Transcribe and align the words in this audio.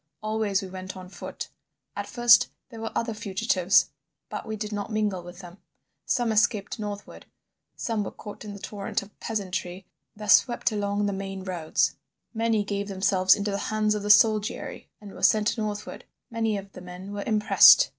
Always 0.23 0.63
we 0.63 0.67
went 0.69 0.97
on 0.97 1.09
foot. 1.09 1.49
At 1.95 2.07
first 2.09 2.49
there 2.69 2.81
were 2.81 2.91
other 2.95 3.13
fugitives, 3.13 3.91
but 4.29 4.47
we 4.47 4.55
did 4.55 4.71
not 4.71 4.91
mingle 4.91 5.21
with 5.21 5.41
them. 5.41 5.59
Some 6.07 6.31
escaped 6.31 6.79
northward, 6.79 7.27
some 7.75 8.03
were 8.03 8.09
caught 8.09 8.43
in 8.43 8.53
the 8.53 8.59
torrent 8.59 9.03
of 9.03 9.19
peasantry 9.19 9.85
that 10.15 10.31
swept 10.31 10.71
along 10.71 11.05
the 11.05 11.13
main 11.13 11.43
roads; 11.43 11.97
many 12.33 12.63
gave 12.63 12.87
themselves 12.87 13.35
into 13.35 13.51
the 13.51 13.59
hands 13.69 13.93
of 13.93 14.01
the 14.01 14.09
soldiery 14.09 14.89
and 14.99 15.11
were 15.11 15.21
sent 15.21 15.55
northward. 15.55 16.05
Many 16.31 16.57
of 16.57 16.71
the 16.71 16.81
men 16.81 17.13
were 17.13 17.23
impressed. 17.27 17.89